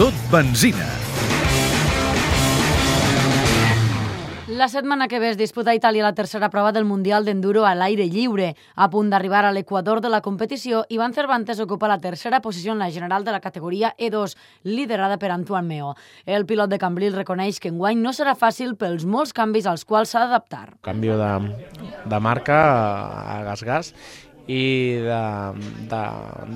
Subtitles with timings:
[0.00, 0.86] tot benzina.
[4.48, 7.74] La setmana que ve es disputa a Itàlia la tercera prova del Mundial d'Enduro a
[7.76, 8.54] l'aire lliure.
[8.76, 12.80] A punt d'arribar a l'equador de la competició, Ivan Cervantes ocupa la tercera posició en
[12.80, 15.92] la general de la categoria E2, liderada per Antoine Meo.
[16.24, 20.16] El pilot de Cambril reconeix que enguany no serà fàcil pels molts canvis als quals
[20.16, 20.80] s'ha d'adaptar.
[20.80, 21.30] Canvio de,
[22.08, 22.58] de marca
[23.36, 23.92] a gas-gas
[24.50, 25.20] i de,
[25.90, 26.00] de,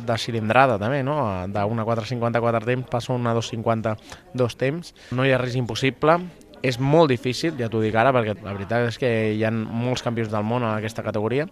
[0.08, 1.18] de cilindrada també, no?
[1.52, 3.94] D'una 454 temps passa a una 250
[4.34, 4.94] dos temps.
[5.14, 6.18] No hi ha res impossible,
[6.64, 10.02] és molt difícil, ja t'ho dic ara, perquè la veritat és que hi ha molts
[10.02, 11.46] campions del món en aquesta categoria,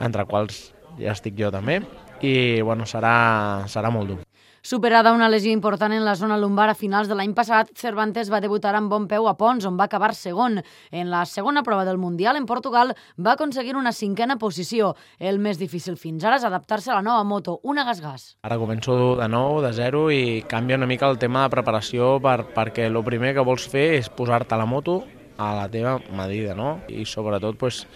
[0.00, 1.82] entre quals ja estic jo també,
[2.24, 2.34] i
[2.66, 4.27] bueno, serà, serà molt dur.
[4.68, 8.42] Superada una lesió important en la zona lumbar a finals de l'any passat, Cervantes va
[8.44, 10.58] debutar amb bon peu a Pons, on va acabar segon.
[10.92, 14.90] En la segona prova del Mundial, en Portugal, va aconseguir una cinquena posició.
[15.18, 18.34] El més difícil fins ara és adaptar-se a la nova moto, una gas-gas.
[18.44, 22.42] Ara començo de nou, de zero, i canvia una mica el tema de preparació per,
[22.52, 25.00] perquè el primer que vols fer és posar-te la moto
[25.38, 26.82] a la teva medida, no?
[26.92, 27.86] I sobretot, pues,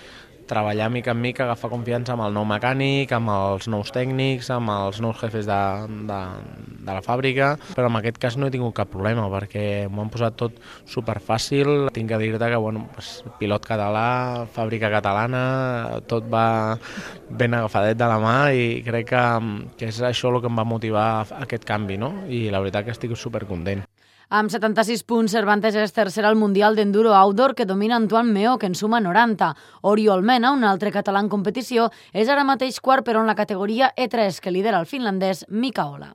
[0.49, 4.73] treballar mica en mica, agafar confiança amb el nou mecànic, amb els nous tècnics, amb
[4.75, 5.61] els nous jefes de,
[6.09, 6.21] de,
[6.83, 10.13] de la fàbrica, però en aquest cas no he tingut cap problema perquè m'ho han
[10.13, 10.59] posat tot
[10.91, 11.89] superfàcil.
[11.95, 14.09] Tinc que dir-te que, bueno, pues, pilot català,
[14.55, 15.45] fàbrica catalana,
[16.11, 16.47] tot va
[17.31, 19.25] ben agafadet de la mà i crec que,
[19.79, 21.09] que és això el que em va motivar
[21.43, 22.15] aquest canvi, no?
[22.29, 23.85] I la veritat que estic supercontent.
[24.33, 28.71] Amb 76 punts, Cervantes és tercer al Mundial d'Enduro Outdoor, que domina Antoine Meó, que
[28.71, 29.51] en suma 90.
[29.93, 33.93] Oriol Mena, un altre català en competició, és ara mateix quart, però en la categoria
[33.93, 36.15] E3, que lidera el finlandès Mika Ola.